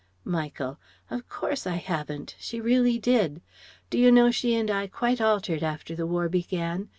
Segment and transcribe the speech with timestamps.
[0.25, 0.79] Michael:
[1.11, 2.33] "Of course I haven't.
[2.39, 3.39] She really did.
[3.91, 6.89] Do you know, she and I quite altered after the War began?